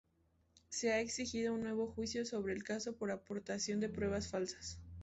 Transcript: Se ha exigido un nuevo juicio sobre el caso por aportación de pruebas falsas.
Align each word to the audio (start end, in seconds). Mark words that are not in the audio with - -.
Se 0.69 0.91
ha 0.91 0.99
exigido 0.99 1.53
un 1.53 1.61
nuevo 1.61 1.85
juicio 1.85 2.25
sobre 2.25 2.53
el 2.53 2.63
caso 2.63 2.95
por 2.95 3.11
aportación 3.11 3.79
de 3.79 3.87
pruebas 3.89 4.29
falsas. 4.29 4.79